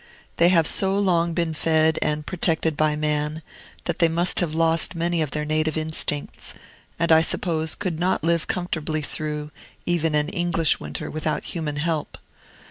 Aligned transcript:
They 0.37 0.49
have 0.49 0.65
so 0.65 0.97
long 0.97 1.35
been 1.35 1.53
fed 1.53 1.99
and 2.01 2.25
protected 2.25 2.75
by 2.75 2.95
man, 2.95 3.43
that 3.83 3.99
they 3.99 4.09
must 4.09 4.39
have 4.39 4.51
lost 4.55 4.95
many 4.95 5.21
of 5.21 5.29
their 5.29 5.45
native 5.45 5.77
instincts, 5.77 6.55
and, 6.97 7.11
I 7.11 7.21
suppose, 7.21 7.75
could 7.75 7.99
not 7.99 8.23
live 8.23 8.47
comfortably 8.47 9.03
through, 9.03 9.51
even 9.85 10.15
an 10.15 10.29
English 10.29 10.79
winter 10.79 11.11
without 11.11 11.43
human 11.53 11.75
help. 11.75 12.17